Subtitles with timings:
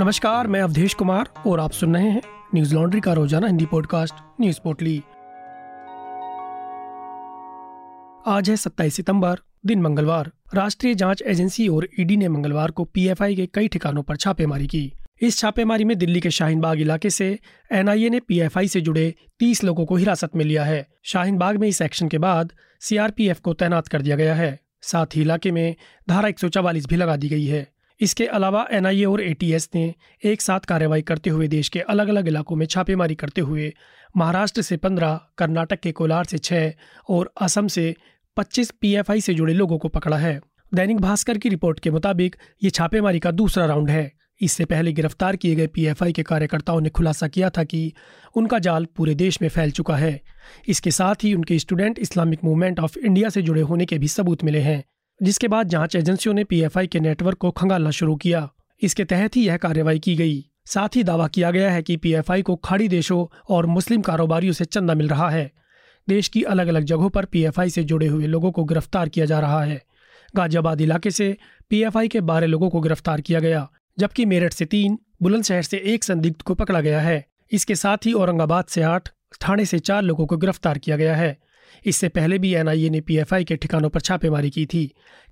[0.00, 2.22] नमस्कार, मैं अवधेश कुमार और आप सुन रहे हैं
[2.54, 5.02] न्यूज़ लॉन्ड्री का रोज़ाना हिंदी पॉडकास्ट न्यूज़ पोटली
[8.26, 13.36] आज है 27 सितंबर, दिन मंगलवार। राष्ट्रीय जाँच एजेंसी और ईडी ने मंगलवार को पीएफआई
[13.36, 14.92] के कई ठिकानों पर छापेमारी की।
[15.22, 17.38] इस छापेमारी में दिल्ली के शाहीन बाग इलाके से
[17.72, 21.68] एनआईए ने पीएफआई से जुड़े 30 लोगों को हिरासत में लिया है। शाहीन बाग में
[21.68, 25.76] इस एक्शन के बाद सीआरपीएफ को तैनात कर दिया गया है। साथ ही इलाके में
[26.08, 26.36] धारा एक
[26.88, 31.30] भी लगा दी गई है। इसके अलावा एनआईए और एटीएस ने एक साथ कार्रवाई करते
[31.30, 33.72] हुए देश के अलग अलग इलाकों में छापेमारी करते हुए
[34.16, 36.72] महाराष्ट्र से पंद्रह, कर्नाटक के कोलार से छह
[37.08, 37.94] और असम से
[38.36, 40.40] पच्चीस पीएफआई से जुड़े लोगों को पकड़ा है।
[40.74, 45.36] दैनिक भास्कर की रिपोर्ट के मुताबिक ये छापेमारी का दूसरा राउंड है। इससे पहले गिरफ़्तार
[45.36, 47.92] किए गए पीएफआई के कार्यकर्ताओं ने खुलासा किया था कि
[48.36, 50.20] उनका जाल पूरे देश में फैल चुका है।
[50.68, 54.44] इसके साथ ही उनके Student Islamic Movement of India से जुड़े होने के भी सबूत
[54.44, 54.82] मिले हैं।
[55.22, 58.48] जिसके बाद जाँच एजेंसियों ने पीएफआई के नेटवर्क को खंगालना शुरू किया।
[58.82, 62.42] इसके तहत ही यह कार्रवाई की गई। साथ ही दावा किया गया है कि पीएफआई
[62.42, 65.50] को खाड़ी देशों और मुस्लिम कारोबारियों से चंदा मिल रहा है।
[66.08, 69.40] देश की अलग अलग जगहों पर पीएफआई से जुड़े हुए लोगों को गिरफ़्तार किया जा
[69.40, 69.82] रहा है।
[70.36, 71.36] गाजियाबाद इलाके से
[71.70, 76.04] पीएफआई के बारह लोगों को गिरफ़्तार किया गया, जबकि मेरठ से तीन, बुलंदशहर से एक
[76.04, 79.08] संदिग्ध को पकड़ा गया है। इसके साथ ही औरंगाबाद से आठ
[79.42, 81.38] थाने से चार लोगों को गिरफ़्तार किया गया है।
[81.84, 84.84] इससे पहले भी एनआईए ने पीएफआई के ठिकानों पर छापेमारी की थी।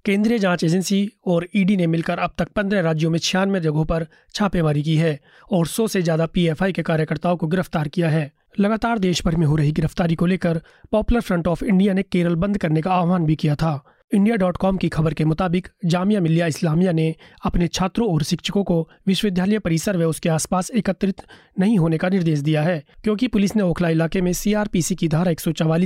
[0.04, 4.06] केंद्रीय जाँच एजेंसी और ईडी ने मिलकर अब तक पंद्रह राज्यों में छियानवे जगहों पर
[4.34, 5.18] छापेमारी की है
[5.52, 8.30] और सौ से ज़्यादा पीएफआई के कार्यकर्ताओं को गिरफ़्तार किया है।
[8.60, 10.60] लगातार देश भर में हो रही गिरफ्तारी को लेकर
[10.92, 13.72] पॉपुलर फ्रंट ऑफ़ इंडिया ने केरल बंद करने का आह्वान भी किया था।
[14.12, 17.14] इंडिया डॉट कॉम की खबर के मुताबिक जामिया मिलिया इस्लामिया ने
[17.44, 21.20] अपने छात्रों और शिक्षकों को विश्वविद्यालय परिसर व उसके आसपास एकत्रित
[21.58, 25.30] नहीं होने का निर्देश दिया है, क्योंकि पुलिस ने ओखला इलाके में सीआरपीसी की धारा
[25.30, 25.40] एक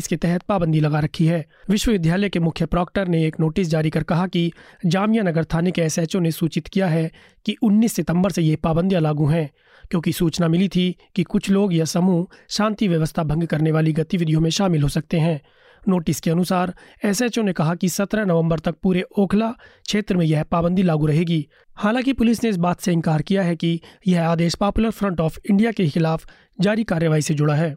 [0.09, 4.03] के तहत पाबंदी लगा रखी है। विश्वविद्यालय के मुख्य प्रॉक्टर ने एक नोटिस जारी कर
[4.03, 4.53] कहा कि
[4.87, 7.11] जामिया नगर थाने के एसएचओ ने सूचित किया है
[7.47, 9.51] कि 19 सितंबर से ये पाबंदियाँ लागू हैं,
[9.91, 14.41] क्योंकि सूचना मिली थी कि कुछ लोग या समूह शांति व्यवस्था भंग करने वाली गतिविधियों
[14.41, 15.41] में शामिल हो सकते हैं।
[15.89, 19.51] नोटिस के अनुसार, एसएचओ ने कहा कि 17 नवंबर तक पूरे ओखला
[19.85, 23.57] क्षेत्र में यह पाबंदी लागू रहेगी। हालाँकि पुलिस ने इस बात से इनकार किया है
[23.57, 26.27] कि यह आदेश पॉपुलर फ्रंट ऑफ़ इंडिया के खिलाफ
[26.61, 27.77] जारी कार्रवाई से जुड़ा है।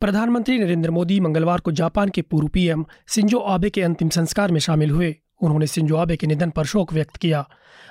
[0.00, 4.60] प्रधानमंत्री नरेंद्र मोदी मंगलवार को जापान के पूर्व पीएम सिंजो आबे के अंतिम संस्कार में
[4.60, 7.48] शामिल हुए। उन्होंने सिंजो आबे के निधन पर शोक व्यक्त किया।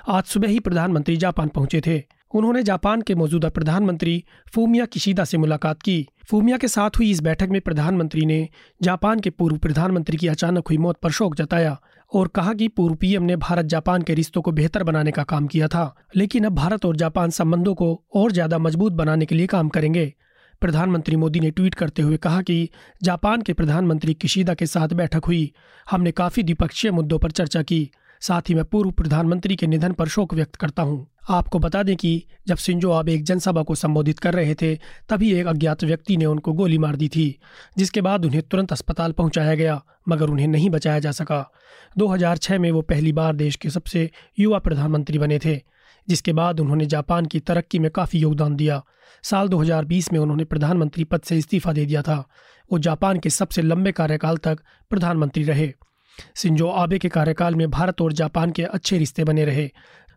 [0.08, 2.02] आज सुबह ही प्रधानमंत्री जापान पहुँचे थे।
[2.34, 4.24] उन्होंने जापान के मौजूदा प्रधानमंत्री
[4.54, 8.48] फूमिया किशीदा से मुलाकात की। फूमिया के साथ हुई इस बैठक में प्रधानमंत्री ने
[8.80, 11.76] जापान के पूर्व प्रधानमंत्री की अचानक हुई मौत पर शोक जताया
[12.12, 15.46] और कहा कि पूर्व पीएम ने भारत जापान के रिश्तों को बेहतर बनाने का काम
[15.46, 19.46] किया था, लेकिन अब भारत और जापान संबंधों को और ज़्यादा मज़बूत बनाने के लिए
[19.46, 20.12] काम करेंगे।
[20.62, 22.68] प्रधानमंत्री मोदी ने ट्वीट करते हुए कहा कि
[23.02, 25.52] जापान के प्रधानमंत्री किशीदा के साथ बैठक हुई।
[25.86, 27.90] हमने काफ़ी द्विपक्षीय मुद्दों पर चर्चा की।
[28.20, 31.96] साथ ही मैं पूर्व प्रधानमंत्री के निधन पर शोक व्यक्त करता हूँ। आपको बता दें
[31.96, 34.74] कि जब सिंजो अब एक जनसभा को संबोधित कर रहे थे,
[35.08, 37.38] तभी एक अज्ञात व्यक्ति ने उनको गोली मार दी थी,
[37.78, 41.52] जिसके बाद उन्हें तुरंत अस्पताल पहुँचाया गया, मगर उन्हें नहीं बचाया जा सका।
[41.98, 45.60] 2006 में वो पहली बार देश के सबसे युवा प्रधानमंत्री बने थे,
[46.08, 48.84] जिसके बाद उन्होंने जापान की तरक्की में काफ़ी योगदान दिया।
[49.22, 52.28] साल 2020 में उन्होंने प्रधानमंत्री पद से इस्तीफा दे दिया था।
[52.72, 54.58] वो जापान के सबसे लंबे कार्यकाल तक
[54.90, 55.72] प्रधानमंत्री रहे।
[56.34, 59.70] सिंजो आबे के कार्यकाल में भारत और जापान के अच्छे रिश्ते बने रहे,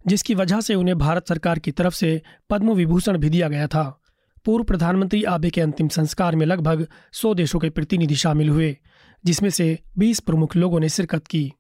[0.08, 4.02] जिसकी वजह से उन्हें भारत सरकार की तरफ़ से पद्म विभूषण भी दिया गया था।
[4.46, 8.78] पूर्व प्रधानमंत्री आबे के अंतिम संस्कार में लगभग सौ देशों के प्रतिनिधि शामिल हुए,
[9.26, 11.54] जिसमें से 20 प्रमुख लोगों ने शिरकत की।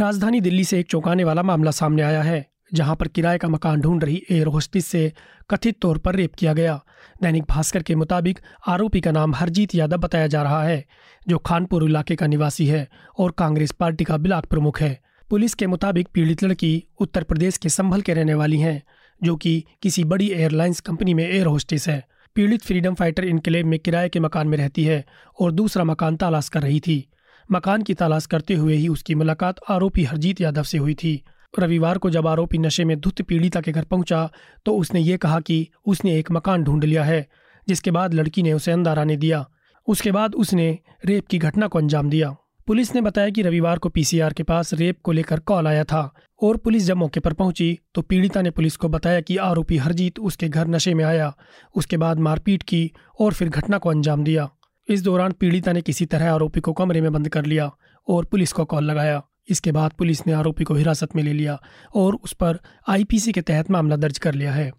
[0.00, 3.80] राजधानी दिल्ली से एक चौंकाने वाला मामला सामने आया है। जहाँ पर किराए का मकान
[3.80, 5.12] ढूंढ रही एयर होस्टिस से
[5.50, 6.80] कथित तौर पर रेप किया गया।
[7.22, 10.84] दैनिक भास्कर के मुताबिक आरोपी का नाम हरजीत यादव बताया जा रहा है,
[11.28, 12.86] जो खानपुर इलाके का निवासी है
[13.18, 14.98] और कांग्रेस पार्टी का ब्लाक प्रमुख है।
[15.30, 18.82] पुलिस के मुताबिक पीड़ित लड़की उत्तर प्रदेश के संभल के रहने वाली है,
[19.20, 22.04] जो कि किसी बड़ी एयरलाइंस कंपनी में एयर होस्टिस है
[22.36, 25.04] पीड़ित फ्रीडम फाइटर इनकलेब में किराए के मकान में रहती है
[25.40, 27.04] और दूसरा मकान तलाश कर रही थी।
[27.52, 31.22] मकान की तलाश करते हुए ही उसकी मुलाकात आरोपी हरजीत यादव से हुई थी।
[31.54, 34.28] रविवार को जब आरोपी नशे में धुत पीड़िता के घर पहुँचा
[34.66, 37.26] तो उसने ये कहा कि उसने एक मकान ढूंढ लिया है,
[37.68, 39.44] जिसके बाद लड़की ने उसे अंदर आने दिया।
[39.88, 42.34] उसके बाद उसने रेप की घटना को अंजाम दिया।
[42.66, 46.10] पुलिस ने बताया कि रविवार को पीसीआर के पास रेप को लेकर कॉल आया था,
[46.40, 50.18] और पुलिस जब मौके पर पहुँची तो पीड़िता ने पुलिस को बताया कि आरोपी हरजीत
[50.18, 51.32] उसके घर नशे में आया,
[51.74, 52.90] उसके बाद मारपीट की
[53.20, 54.48] और फिर घटना को अंजाम दिया।
[54.88, 57.70] इस दौरान पीड़िता ने किसी तरह आरोपी को कमरे में बंद कर लिया,
[58.08, 61.58] और पुलिस को कॉल लगाया। इसके बाद पुलिस ने आरोपी को हिरासत में ले लिया
[61.94, 62.58] और उस पर
[62.88, 64.72] आईपीसी के तहत मामला दर्ज कर लिया है।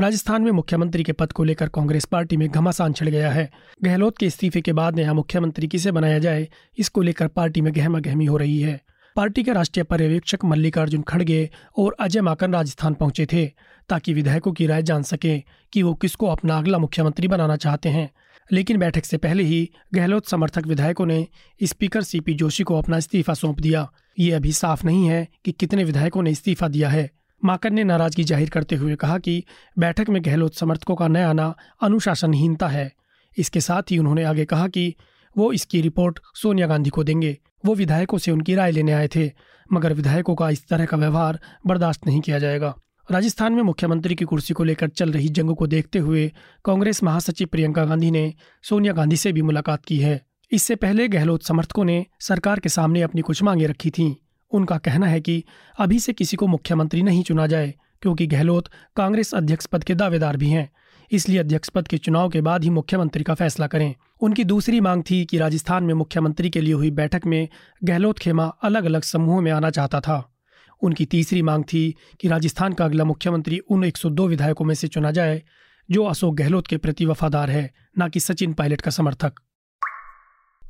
[0.00, 3.50] राजस्थान में मुख्यमंत्री के पद को लेकर कांग्रेस पार्टी में घमासान छिड़ गया है।
[3.84, 6.48] गहलोत के इस्तीफे के बाद नया मुख्यमंत्री किसे बनाया जाए,
[6.78, 8.80] इसको लेकर पार्टी में गहमा गहमी हो रही है।
[9.16, 13.46] पार्टी के राष्ट्रीय पर्यवेक्षक मल्लिकार्जुन खड़गे और अजय माकन राजस्थान पहुँचे थे,
[13.88, 15.38] ताकि विधायकों की राय जान सके
[15.72, 18.10] कि वो किसको अपना अगला मुख्यमंत्री बनाना चाहते हैं।
[18.50, 21.26] लेकिन बैठक से पहले ही गहलोत समर्थक विधायकों ने
[21.60, 25.84] स्पीकर सीपी जोशी को अपना इस्तीफा सौंप दिया। ये अभी साफ़ नहीं है कि कितने
[25.84, 27.10] विधायकों ने इस्तीफा दिया है।
[27.42, 29.42] माकन ने नाराज़गी ज़ाहिर करते हुए कहा कि
[29.78, 32.90] बैठक में गहलोत समर्थकों का नया आना अनुशासनहीनता है।
[33.36, 34.94] इसके साथ ही उन्होंने आगे कहा कि
[35.36, 37.36] वो इसकी रिपोर्ट सोनिया गांधी को देंगे।
[37.66, 39.30] वो विधायकों से उनकी राय लेने आए थे,
[39.70, 42.74] मगर विधायकों का इस तरह का व्यवहार बर्दाश्त नहीं किया जाएगा।
[43.10, 46.32] राजस्थान में मुख्यमंत्री की कुर्सी को लेकर चल रही जंग को देखते हुए
[46.64, 51.42] कांग्रेस महासचिव प्रियंका गांधी ने सोनिया गांधी से भी मुलाकात की है। इससे पहले गहलोत
[51.42, 54.14] समर्थकों ने सरकार के सामने अपनी कुछ मांगे रखी थीं।
[54.52, 55.44] उनका कहना है कि
[55.78, 60.36] अभी से किसी को मुख्यमंत्री नहीं चुना जाए, क्योंकि गहलोत कांग्रेस अध्यक्ष पद के दावेदार
[60.36, 60.70] भी हैं।
[61.12, 65.02] इसलिए अध्यक्ष पद के चुनाव के बाद ही मुख्यमंत्री का फैसला करें। उनकी दूसरी मांग
[65.10, 67.48] थी कि राजस्थान में मुख्यमंत्री के लिए हुई बैठक में
[67.84, 70.34] गहलोत खेमा अलग अलग समूहों में आना चाहता था।
[70.82, 75.10] उनकी तीसरी मांग थी कि राजस्थान का अगला मुख्यमंत्री उन 102 विधायकों में से चुना
[75.10, 75.42] जाए,
[75.90, 79.32] जो अशोक गहलोत के प्रति वफादार है, न कि सचिन पायलट का समर्थक।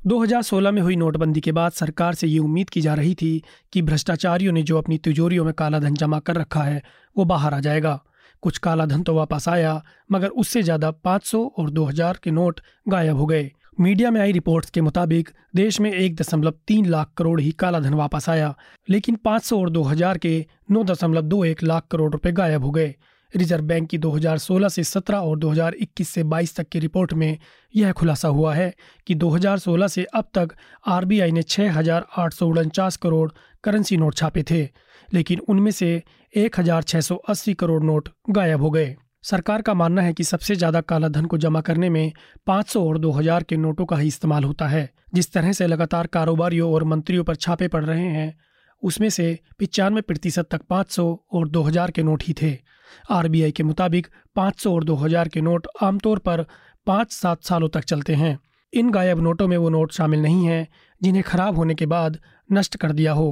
[0.06, 3.82] 2016 में हुई नोटबंदी के बाद सरकार से ये उम्मीद की जा रही थी कि
[3.82, 6.82] भ्रष्टाचारियों ने जो अपनी तिजोरियों में काला धन जमा कर रखा है,
[7.16, 8.00] वो बाहर आ जाएगा।
[8.42, 9.82] कुछ काला धन तो वापस आया,
[10.12, 14.70] मगर उससे ज़्यादा 500 और 2000 के नोट गायब हो गए। मीडिया में आई रिपोर्ट्स
[14.70, 18.54] के मुताबिक, देश में एक दशमलव तीन लाख करोड़ ही काला धन वापस आया,
[18.88, 22.94] लेकिन 500 और 2000 के नौ दशमलव दो एक लाख करोड़ रुपए गायब हो गए।
[23.32, 27.38] रिज़र्व बैंक की 2016 से 17 और 2021 से 22 तक की रिपोर्ट में
[27.74, 28.72] यह खुलासा हुआ है
[29.06, 30.54] कि 2016 से अब तक
[30.88, 33.30] आरबीआई ने छः हज़ार आठ सौ उनचास करोड़
[33.64, 34.68] करेंसी नोट छापे थे,
[35.08, 36.02] लेकिन उनमें से
[36.34, 38.96] 1680 करोड़ नोट गायब हो गए।
[39.30, 42.12] सरकार का मानना है कि सबसे ज़्यादा काला धन को जमा करने में
[42.46, 46.72] 500 और 2000 के नोटों का ही इस्तेमाल होता है। जिस तरह से लगातार कारोबारियों
[46.72, 48.34] और मंत्रियों पर छापे पड़ रहे हैं,
[48.82, 52.56] उसमें से पिचानवे प्रतिशत तक 500 और 2000 के नोट ही थे।
[53.10, 56.44] आरबीआई के मुताबिक 500 और 2000 के नोट आमतौर पर
[56.86, 58.38] पाँच सात सालों तक चलते हैं।
[58.72, 60.66] इन गायब नोटों में वो नोट शामिल नहीं हैं
[61.02, 62.18] जिन्हें खराब होने के बाद
[62.52, 63.28] नष्ट कर दिया हो।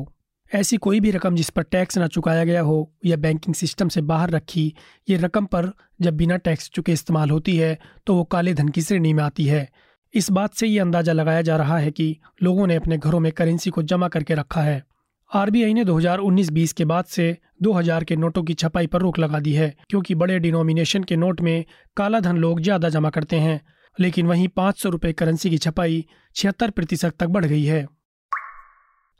[0.52, 2.76] ऐसी कोई भी रकम जिस पर टैक्स न चुकाया गया हो
[3.06, 4.72] या बैंकिंग सिस्टम से बाहर रखी,
[5.08, 5.70] ये रकम पर
[6.00, 9.44] जब बिना टैक्स चुके इस्तेमाल होती है तो वो काले धन की श्रेणी में आती
[9.44, 9.68] है।
[10.14, 13.30] इस बात से ये अंदाज़ा लगाया जा रहा है कि लोगों ने अपने घरों में
[13.32, 14.82] करेंसी को जमा करके रखा है।
[15.30, 19.52] आरबीआई ने 2019-20 के बाद से 2000 के नोटों की छपाई पर रोक लगा दी
[19.52, 21.64] है, क्योंकि बड़े डिनोमिनेशन के नोट में
[21.96, 23.60] काला धन लोग ज़्यादा जमा करते हैं,
[23.98, 26.04] लेकिन वहीं पाँच सौ रुपये करेंसी की छपाई
[26.36, 27.86] छिहत्तर प्रतिशत तक बढ़ गई है।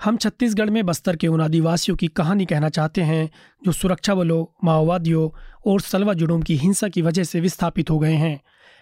[0.01, 3.31] हम छत्तीसगढ़ में बस्तर के उन आदिवासियों की कहानी कहना चाहते हैं,
[3.63, 5.29] जो सुरक्षा बलों माओवादियों
[5.67, 8.41] और सलवा जुड़ूम की हिंसा की वजह से विस्थापित हो गए हैं।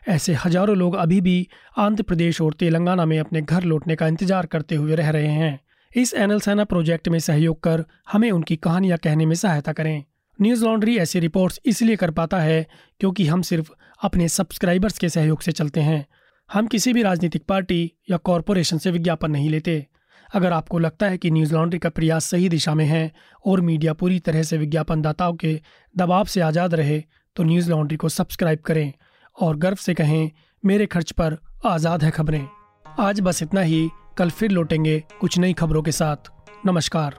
[0.08, 1.36] ऐसे हज़ारों लोग अभी भी
[1.78, 5.60] आंध्र प्रदेश और तेलंगाना में अपने घर लौटने का इंतज़ार करते हुए रह रहे हैं।
[5.92, 10.04] इस एनएल सेना प्रोजेक्ट में सहयोग कर हमें उनकी कहानियाँ कहने में सहायता करें।
[10.38, 12.66] न्यूज़ लॉन्ड्री ऐसी रिपोर्ट्स इसलिए कर पाता है
[13.00, 13.70] क्योंकि हम सिर्फ़
[14.02, 16.04] अपने सब्सक्राइबर्स के सहयोग से चलते हैं।
[16.50, 19.86] हम किसी भी राजनीतिक पार्टी या कॉरपोरेशन से विज्ञापन नहीं लेते।
[20.34, 23.10] अगर आपको लगता है कि न्यूज़ लॉन्ड्री का प्रयास सही दिशा में है
[23.46, 25.60] और मीडिया पूरी तरह से विज्ञापन दाताओं के
[25.94, 26.98] दबाव से आज़ाद रहे
[27.36, 28.92] तो न्यूज़ लॉन्ड्री को सब्सक्राइब करें
[29.36, 30.30] और गर्व से कहें,
[30.64, 31.36] मेरे खर्च पर
[31.66, 32.46] आज़ाद है खबरें।
[32.86, 33.88] आज बस इतना ही,
[34.18, 36.30] कल फिर लौटेंगे कुछ नई खबरों के साथ।
[36.66, 37.18] नमस्कार।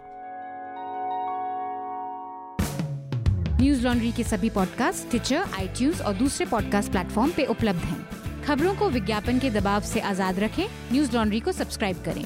[3.62, 8.76] न्यूज़ लॉन्ड्री के सभी पॉडकास्ट ट्विटर आई और दूसरे पॉडकास्ट प्लेटफॉर्म पे उपलब्ध हैं। खबरों
[8.76, 12.26] को विज्ञापन के दबाव से आज़ाद रखें, न्यूज़ लॉन्ड्री को सब्सक्राइब करें।